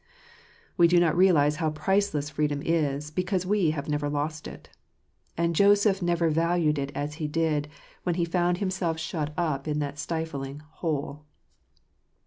[0.77, 4.67] We do not realize how priceless freedom is, because ■ /we have never lost it.
[5.37, 7.69] And Joseph never valued it as he di d
[8.03, 11.25] wh en he found himse lf shut up in that stifling "hole."